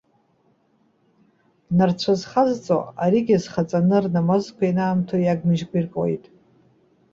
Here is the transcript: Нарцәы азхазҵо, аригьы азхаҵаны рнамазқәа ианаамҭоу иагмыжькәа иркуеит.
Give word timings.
Нарцәы 1.75 2.11
азхазҵо, 2.15 2.77
аригьы 3.03 3.35
азхаҵаны 3.37 3.97
рнамазқәа 4.03 4.63
ианаамҭоу 4.65 5.21
иагмыжькәа 5.21 5.77
иркуеит. 5.79 6.23